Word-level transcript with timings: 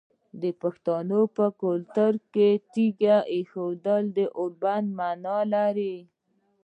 د 0.41 0.43
پښتنو 0.61 1.21
په 1.37 1.45
کلتور 1.61 2.13
کې 2.33 2.49
د 2.55 2.61
تیږې 2.73 3.17
ایښودل 3.33 4.03
د 4.17 4.19
اوربند 4.39 4.87
معنی 4.99 5.39
لري. 5.53 5.97